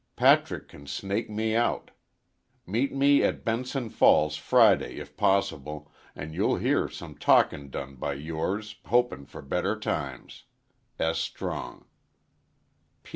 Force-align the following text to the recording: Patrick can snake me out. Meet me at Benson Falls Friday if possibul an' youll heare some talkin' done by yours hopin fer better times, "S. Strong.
Patrick 0.15 0.67
can 0.67 0.87
snake 0.87 1.29
me 1.29 1.55
out. 1.55 1.91
Meet 2.65 2.91
me 2.91 3.21
at 3.21 3.45
Benson 3.45 3.91
Falls 3.91 4.35
Friday 4.35 4.95
if 4.95 5.15
possibul 5.15 5.91
an' 6.15 6.33
youll 6.33 6.55
heare 6.57 6.89
some 6.89 7.13
talkin' 7.15 7.69
done 7.69 7.97
by 7.97 8.13
yours 8.15 8.77
hopin 8.87 9.27
fer 9.27 9.43
better 9.43 9.79
times, 9.79 10.45
"S. 10.97 11.19
Strong. 11.19 11.85